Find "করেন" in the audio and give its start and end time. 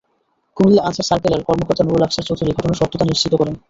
3.39-3.55